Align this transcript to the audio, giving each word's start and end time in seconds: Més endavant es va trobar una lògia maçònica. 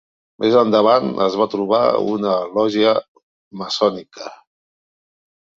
Més 0.43 0.55
endavant 0.61 1.11
es 1.25 1.35
va 1.41 1.47
trobar 1.55 1.83
una 2.15 2.33
lògia 2.55 2.97
maçònica. 3.63 4.35